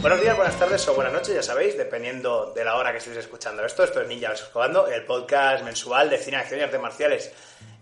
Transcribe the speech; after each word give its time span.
Buenos 0.00 0.20
días, 0.20 0.36
buenas 0.36 0.56
tardes 0.58 0.86
o 0.88 0.94
buenas 0.94 1.12
noches, 1.12 1.34
ya 1.34 1.42
sabéis, 1.42 1.76
dependiendo 1.76 2.52
de 2.54 2.64
la 2.64 2.76
hora 2.76 2.92
que 2.92 2.98
estéis 2.98 3.16
escuchando 3.16 3.64
esto. 3.64 3.82
Esto 3.82 4.00
es 4.00 4.06
Ninja 4.08 4.32
Jugando, 4.52 4.86
el 4.86 5.04
podcast 5.04 5.64
mensual 5.64 6.08
de 6.08 6.18
cine, 6.18 6.36
acción 6.36 6.60
y 6.60 6.62
artes 6.62 6.80
marciales. 6.80 7.32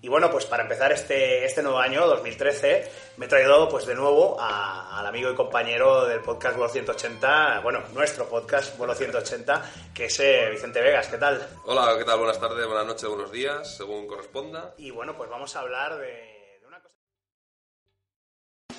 Y 0.00 0.08
bueno, 0.08 0.30
pues 0.30 0.46
para 0.46 0.62
empezar 0.62 0.92
este, 0.92 1.44
este 1.44 1.62
nuevo 1.62 1.78
año, 1.78 2.06
2013, 2.06 2.90
me 3.18 3.26
he 3.26 3.28
traído 3.28 3.68
pues 3.68 3.84
de 3.86 3.94
nuevo 3.94 4.36
a- 4.40 4.98
al 4.98 5.06
amigo 5.06 5.30
y 5.30 5.34
compañero 5.34 6.06
del 6.06 6.20
podcast 6.20 6.56
Vuelo 6.56 6.72
180, 6.72 7.60
bueno, 7.62 7.82
nuestro 7.92 8.26
podcast 8.28 8.76
Vuelo 8.78 8.94
180, 8.94 9.70
que 9.94 10.06
es 10.06 10.20
eh, 10.20 10.48
Vicente 10.50 10.80
Vegas. 10.80 11.08
¿Qué 11.08 11.18
tal? 11.18 11.46
Hola, 11.66 11.96
¿qué 11.98 12.04
tal? 12.04 12.18
Buenas 12.18 12.40
tardes, 12.40 12.66
buenas 12.66 12.86
noches, 12.86 13.08
buenos 13.08 13.30
días, 13.30 13.76
según 13.76 14.06
corresponda. 14.06 14.74
Y 14.78 14.90
bueno, 14.90 15.16
pues 15.16 15.28
vamos 15.28 15.54
a 15.56 15.60
hablar 15.60 15.98
de. 15.98 16.35